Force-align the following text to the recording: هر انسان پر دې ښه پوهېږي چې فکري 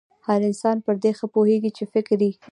هر 0.27 0.39
انسان 0.49 0.77
پر 0.85 0.95
دې 1.03 1.11
ښه 1.17 1.27
پوهېږي 1.33 1.71
چې 1.77 1.83
فکري 1.93 2.31